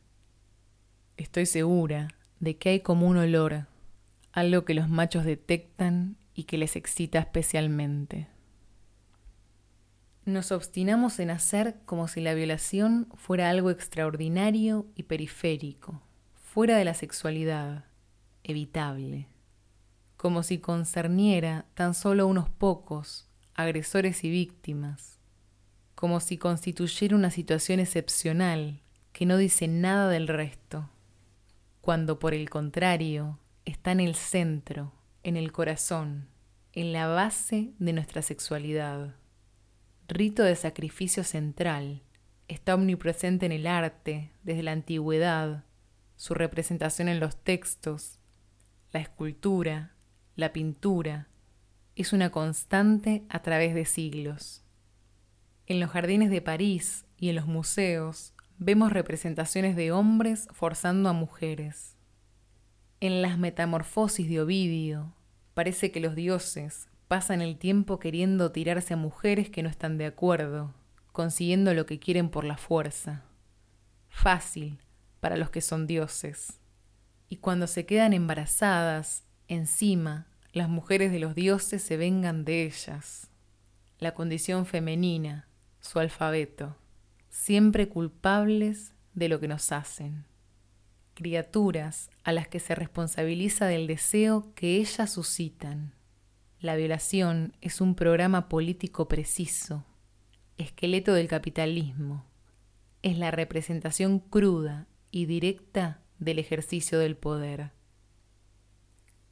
[1.15, 2.09] Estoy segura
[2.41, 3.67] de que hay como un olor,
[4.33, 8.27] algo que los machos detectan y que les excita especialmente.
[10.25, 16.01] Nos obstinamos en hacer como si la violación fuera algo extraordinario y periférico,
[16.33, 17.85] fuera de la sexualidad,
[18.43, 19.29] evitable,
[20.25, 25.19] como si concerniera tan solo unos pocos, agresores y víctimas,
[25.93, 28.81] como si constituyera una situación excepcional
[29.13, 30.89] que no dice nada del resto,
[31.79, 36.27] cuando por el contrario está en el centro, en el corazón,
[36.73, 39.13] en la base de nuestra sexualidad.
[40.07, 42.01] Rito de sacrificio central,
[42.47, 45.65] está omnipresente en el arte desde la antigüedad,
[46.15, 48.17] su representación en los textos,
[48.91, 49.91] la escultura,
[50.35, 51.27] la pintura,
[51.95, 54.63] es una constante a través de siglos.
[55.65, 61.13] En los jardines de París y en los museos vemos representaciones de hombres forzando a
[61.13, 61.95] mujeres.
[62.99, 65.13] En las metamorfosis de Ovidio
[65.53, 70.07] parece que los dioses Pasan el tiempo queriendo tirarse a mujeres que no están de
[70.07, 70.73] acuerdo,
[71.11, 73.23] consiguiendo lo que quieren por la fuerza.
[74.09, 74.79] Fácil
[75.19, 76.59] para los que son dioses.
[77.29, 83.29] Y cuando se quedan embarazadas, encima, las mujeres de los dioses se vengan de ellas.
[83.99, 85.47] La condición femenina,
[85.79, 86.77] su alfabeto,
[87.29, 90.25] siempre culpables de lo que nos hacen.
[91.13, 95.93] Criaturas a las que se responsabiliza del deseo que ellas suscitan.
[96.59, 99.85] La violación es un programa político preciso,
[100.57, 102.25] esqueleto del capitalismo.
[103.01, 107.71] Es la representación cruda y directa del ejercicio del poder.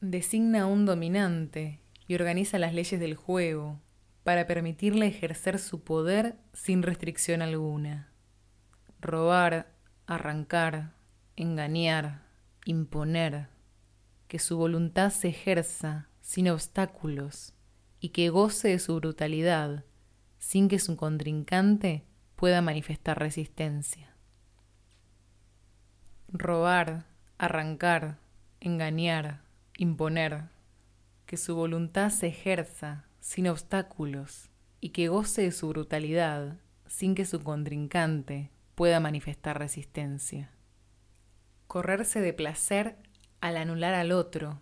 [0.05, 1.79] Designa un dominante
[2.09, 3.79] y organiza las leyes del juego
[4.25, 8.11] para permitirle ejercer su poder sin restricción alguna.
[8.99, 9.71] Robar,
[10.05, 10.91] arrancar,
[11.37, 12.23] engañar,
[12.65, 13.47] imponer,
[14.27, 17.53] que su voluntad se ejerza sin obstáculos
[18.01, 19.85] y que goce de su brutalidad
[20.37, 22.03] sin que su contrincante
[22.35, 24.13] pueda manifestar resistencia.
[26.27, 27.05] Robar,
[27.37, 28.17] arrancar,
[28.59, 29.42] engañar,
[29.77, 30.45] imponer,
[31.25, 34.49] que su voluntad se ejerza sin obstáculos
[34.79, 36.57] y que goce de su brutalidad
[36.87, 40.51] sin que su contrincante pueda manifestar resistencia.
[41.67, 42.97] Correrse de placer
[43.41, 44.61] al anular al otro,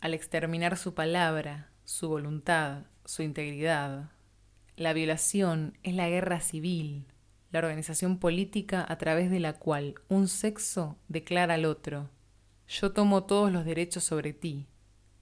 [0.00, 4.10] al exterminar su palabra, su voluntad, su integridad.
[4.76, 7.06] La violación es la guerra civil,
[7.50, 12.10] la organización política a través de la cual un sexo declara al otro,
[12.68, 14.66] yo tomo todos los derechos sobre ti,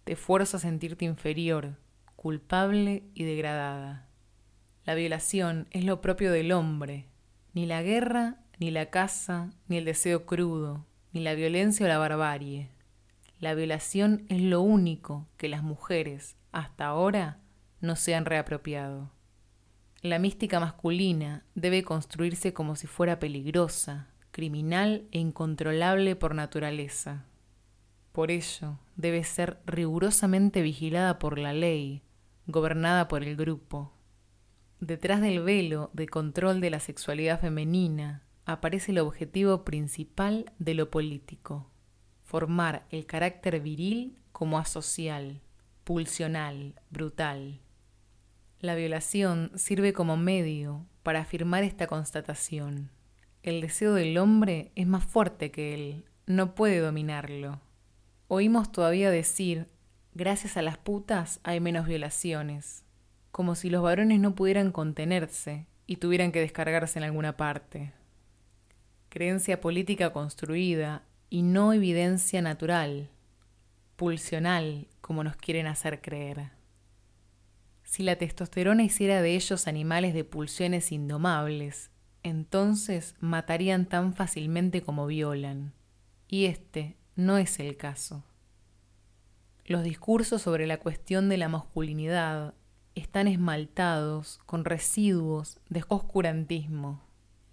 [0.04, 1.76] te fuerzo a sentirte inferior,
[2.16, 4.08] culpable y degradada.
[4.84, 7.06] La violación es lo propio del hombre,
[7.54, 11.98] ni la guerra, ni la caza, ni el deseo crudo, ni la violencia o la
[11.98, 12.68] barbarie.
[13.38, 17.38] La violación es lo único que las mujeres, hasta ahora,
[17.80, 19.12] no se han reapropiado.
[20.02, 27.24] La mística masculina debe construirse como si fuera peligrosa, criminal e incontrolable por naturaleza.
[28.16, 32.00] Por ello, debe ser rigurosamente vigilada por la ley,
[32.46, 33.92] gobernada por el grupo.
[34.80, 40.90] Detrás del velo de control de la sexualidad femenina aparece el objetivo principal de lo
[40.90, 41.68] político,
[42.22, 45.42] formar el carácter viril como asocial,
[45.84, 47.60] pulsional, brutal.
[48.60, 52.90] La violación sirve como medio para afirmar esta constatación.
[53.42, 57.60] El deseo del hombre es más fuerte que él, no puede dominarlo.
[58.28, 59.68] Oímos todavía decir,
[60.12, 62.84] gracias a las putas hay menos violaciones,
[63.30, 67.92] como si los varones no pudieran contenerse y tuvieran que descargarse en alguna parte.
[69.10, 73.10] Creencia política construida y no evidencia natural,
[73.94, 76.50] pulsional, como nos quieren hacer creer.
[77.84, 81.90] Si la testosterona hiciera de ellos animales de pulsiones indomables,
[82.24, 85.72] entonces matarían tan fácilmente como violan.
[86.28, 88.22] Y este no es el caso.
[89.64, 92.54] Los discursos sobre la cuestión de la masculinidad
[92.94, 97.02] están esmaltados con residuos de oscurantismo.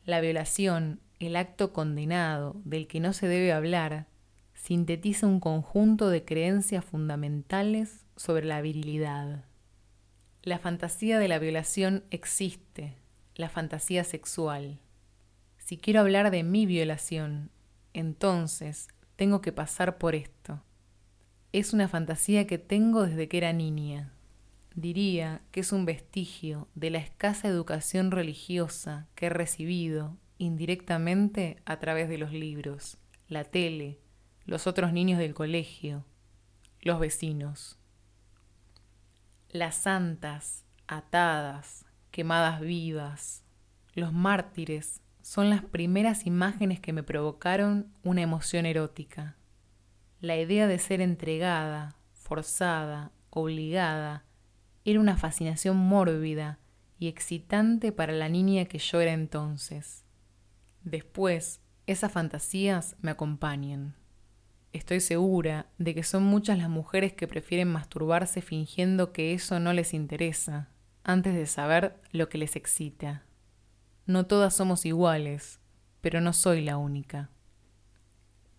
[0.06, 4.08] La violación, el acto condenado del que no se debe hablar,
[4.54, 9.46] sintetiza un conjunto de creencias fundamentales sobre la virilidad.
[10.44, 12.96] La fantasía de la violación existe,
[13.36, 14.82] la fantasía sexual.
[15.58, 17.50] Si quiero hablar de mi violación,
[17.94, 20.62] entonces tengo que pasar por esto.
[21.52, 24.14] Es una fantasía que tengo desde que era niña.
[24.76, 31.80] Diría que es un vestigio de la escasa educación religiosa que he recibido indirectamente a
[31.80, 32.98] través de los libros,
[33.28, 34.00] la tele,
[34.46, 36.06] los otros niños del colegio,
[36.82, 37.78] los vecinos.
[39.50, 43.44] Las santas, atadas, quemadas vivas,
[43.94, 49.38] los mártires son las primeras imágenes que me provocaron una emoción erótica.
[50.20, 54.26] La idea de ser entregada, forzada, obligada,
[54.84, 56.60] era una fascinación mórbida
[57.00, 60.04] y excitante para la niña que yo era entonces.
[60.84, 63.96] Después, esas fantasías me acompañan.
[64.74, 69.72] Estoy segura de que son muchas las mujeres que prefieren masturbarse fingiendo que eso no
[69.72, 70.68] les interesa,
[71.06, 73.24] antes de saber lo que les excita.
[74.06, 75.60] No todas somos iguales,
[76.02, 77.30] pero no soy la única.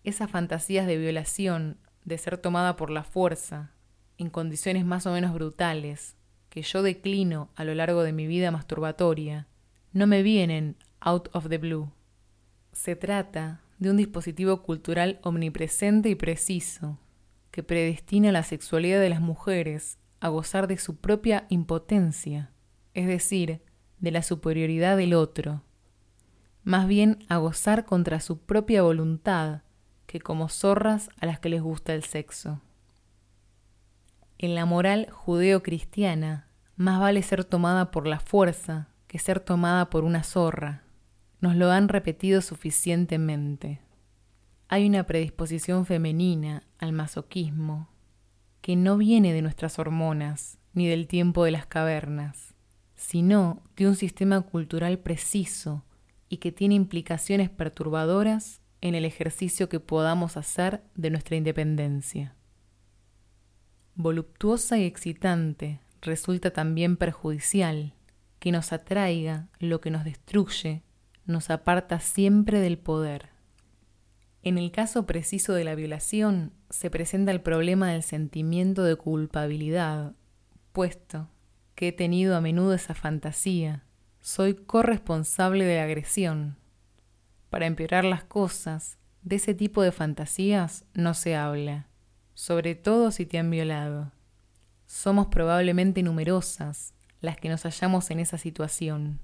[0.03, 3.71] Esas fantasías de violación, de ser tomada por la fuerza,
[4.17, 6.15] en condiciones más o menos brutales,
[6.49, 9.47] que yo declino a lo largo de mi vida masturbatoria,
[9.93, 11.91] no me vienen out of the blue.
[12.71, 16.97] Se trata de un dispositivo cultural omnipresente y preciso,
[17.51, 22.51] que predestina la sexualidad de las mujeres a gozar de su propia impotencia,
[22.93, 23.61] es decir,
[23.99, 25.61] de la superioridad del otro,
[26.63, 29.61] más bien a gozar contra su propia voluntad
[30.05, 32.61] que como zorras a las que les gusta el sexo.
[34.37, 40.03] En la moral judeo-cristiana, más vale ser tomada por la fuerza que ser tomada por
[40.03, 40.83] una zorra.
[41.39, 43.79] Nos lo han repetido suficientemente.
[44.67, 47.89] Hay una predisposición femenina al masoquismo
[48.61, 52.54] que no viene de nuestras hormonas ni del tiempo de las cavernas,
[52.95, 55.83] sino de un sistema cultural preciso
[56.29, 62.35] y que tiene implicaciones perturbadoras en el ejercicio que podamos hacer de nuestra independencia.
[63.95, 67.93] Voluptuosa y excitante resulta también perjudicial
[68.39, 70.83] que nos atraiga lo que nos destruye,
[71.25, 73.29] nos aparta siempre del poder.
[74.43, 80.13] En el caso preciso de la violación, se presenta el problema del sentimiento de culpabilidad,
[80.71, 81.29] puesto
[81.75, 83.83] que he tenido a menudo esa fantasía.
[84.21, 86.57] Soy corresponsable de la agresión.
[87.49, 91.87] Para empeorar las cosas, de ese tipo de fantasías no se habla,
[92.33, 94.11] sobre todo si te han violado.
[94.85, 99.19] Somos probablemente numerosas las que nos hallamos en esa situación.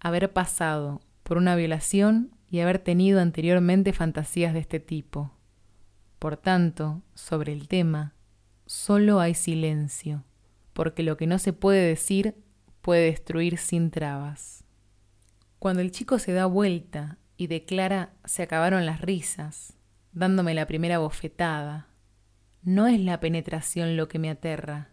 [0.00, 5.32] Haber pasado por una violación y haber tenido anteriormente fantasías de este tipo.
[6.18, 8.14] Por tanto, sobre el tema,
[8.66, 10.24] solo hay silencio,
[10.72, 12.34] porque lo que no se puede decir
[12.80, 14.64] puede destruir sin trabas.
[15.58, 19.74] Cuando el chico se da vuelta y declara se acabaron las risas,
[20.12, 21.88] dándome la primera bofetada,
[22.62, 24.90] no es la penetración lo que me aterra,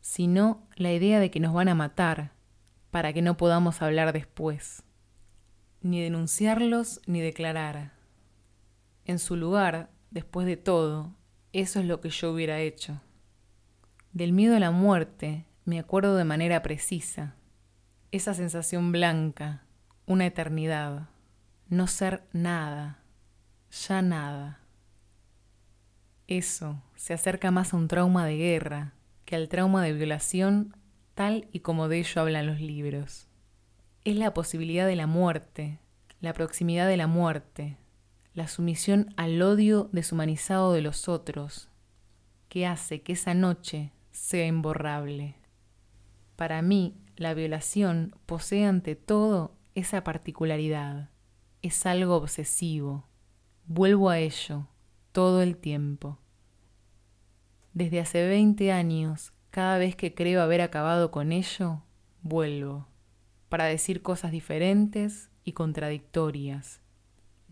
[0.00, 2.32] sino la idea de que nos van a matar
[2.90, 4.82] para que no podamos hablar después
[5.80, 7.92] ni denunciarlos ni declarar.
[9.04, 11.14] En su lugar, después de todo,
[11.52, 13.00] eso es lo que yo hubiera hecho.
[14.18, 17.36] Del miedo a la muerte me acuerdo de manera precisa.
[18.10, 19.62] Esa sensación blanca,
[20.06, 21.08] una eternidad,
[21.68, 22.98] no ser nada,
[23.70, 24.58] ya nada.
[26.26, 28.92] Eso se acerca más a un trauma de guerra
[29.24, 30.74] que al trauma de violación
[31.14, 33.28] tal y como de ello hablan los libros
[34.04, 35.78] es la posibilidad de la muerte,
[36.20, 37.76] la proximidad de la muerte,
[38.34, 41.68] la sumisión al odio deshumanizado de los otros,
[42.48, 45.36] que hace que esa noche sea imborrable.
[46.36, 51.10] Para mí, la violación posee ante todo esa particularidad,
[51.62, 53.04] es algo obsesivo.
[53.66, 54.66] Vuelvo a ello
[55.12, 56.18] todo el tiempo.
[57.74, 61.82] Desde hace 20 años, cada vez que creo haber acabado con ello,
[62.22, 62.86] vuelvo
[63.48, 66.80] para decir cosas diferentes y contradictorias.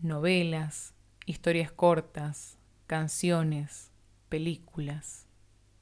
[0.01, 0.93] Novelas,
[1.25, 3.91] historias cortas, canciones,
[4.29, 5.26] películas.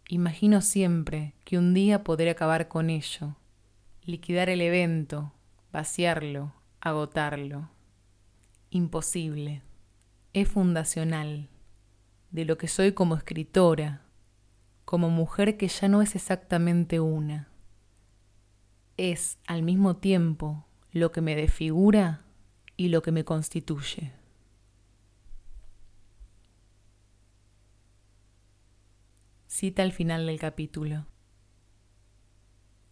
[0.07, 3.35] Imagino siempre que un día podré acabar con ello,
[4.03, 5.33] liquidar el evento,
[5.71, 7.69] vaciarlo, agotarlo.
[8.69, 9.61] Imposible.
[10.33, 11.49] Es fundacional
[12.31, 14.01] de lo que soy como escritora,
[14.83, 17.49] como mujer que ya no es exactamente una
[18.97, 22.21] es al mismo tiempo lo que me desfigura
[22.77, 24.13] y lo que me constituye.
[29.57, 31.05] Cita al final del capítulo.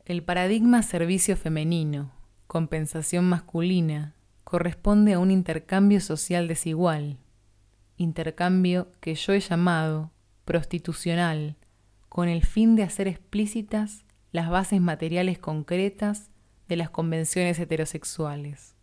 [0.05, 2.13] El paradigma servicio femenino,
[2.47, 7.17] compensación masculina, corresponde a un intercambio social desigual,
[7.97, 10.13] intercambio que yo he llamado
[10.45, 11.57] prostitucional,
[12.07, 16.31] con el fin de hacer explícitas las bases materiales concretas
[16.69, 18.77] de las convenciones heterosexuales,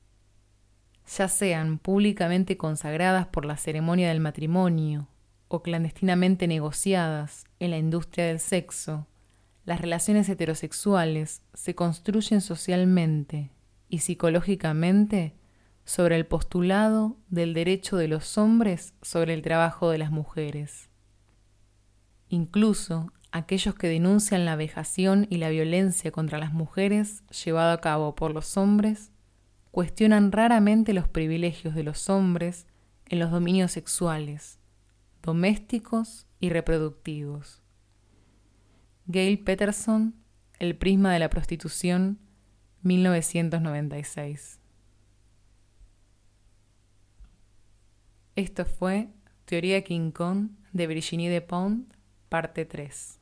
[1.06, 5.08] ya sean públicamente consagradas por la ceremonia del matrimonio
[5.52, 9.08] o clandestinamente negociadas en la industria del sexo,
[9.64, 13.50] las relaciones heterosexuales se construyen socialmente
[13.88, 15.34] y psicológicamente
[15.84, 20.88] sobre el postulado del derecho de los hombres sobre el trabajo de las mujeres.
[22.28, 28.14] Incluso aquellos que denuncian la vejación y la violencia contra las mujeres llevado a cabo
[28.14, 29.10] por los hombres,
[29.72, 32.68] cuestionan raramente los privilegios de los hombres
[33.06, 34.59] en los dominios sexuales,
[35.22, 37.62] domésticos y reproductivos.
[39.06, 40.14] Gail Peterson,
[40.58, 42.18] El prisma de la prostitución,
[42.82, 44.60] 1996.
[48.36, 49.08] Esto fue
[49.44, 51.92] Teoría King Kong de Virginie Despont,
[52.28, 53.19] parte 3.